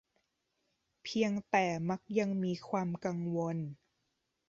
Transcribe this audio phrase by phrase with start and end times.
[1.03, 3.57] เพียงแต่มักยังมีความกังวล